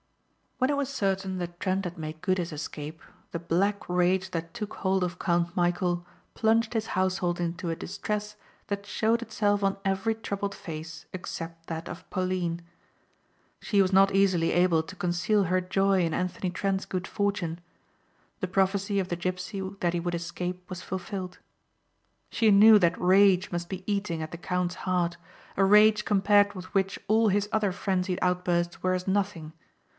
[0.57, 3.01] When it was certain that Trent had made good his escape
[3.31, 8.35] the black rage that took hold of Count Michæl plunged his household into a distress
[8.67, 12.61] that showed itself on every troubled face except that of Pauline.
[13.59, 17.59] She was not easily able to conceal her joy in Anthony Trent's good fortune.
[18.39, 21.37] The prophecy of the gipsy that he would escape was fulfilled.
[22.31, 25.17] She knew that rage must be eating at the count's heart,
[25.57, 29.53] a rage compared with which all his other frenzied outbursts were as nothing.